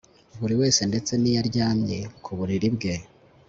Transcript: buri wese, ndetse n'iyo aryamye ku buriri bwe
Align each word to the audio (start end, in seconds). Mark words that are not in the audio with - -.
buri 0.39 0.55
wese, 0.61 0.81
ndetse 0.91 1.11
n'iyo 1.17 1.37
aryamye 1.43 1.99
ku 2.23 2.31
buriri 2.37 2.67
bwe 2.75 2.93